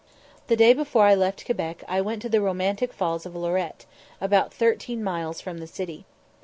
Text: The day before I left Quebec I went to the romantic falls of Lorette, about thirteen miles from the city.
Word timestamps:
The 0.47 0.55
day 0.55 0.73
before 0.73 1.03
I 1.05 1.13
left 1.13 1.45
Quebec 1.45 1.83
I 1.87 2.01
went 2.01 2.23
to 2.23 2.27
the 2.29 2.41
romantic 2.41 2.91
falls 2.91 3.27
of 3.27 3.35
Lorette, 3.35 3.85
about 4.19 4.51
thirteen 4.51 5.03
miles 5.03 5.39
from 5.39 5.59
the 5.59 5.67
city. 5.67 6.05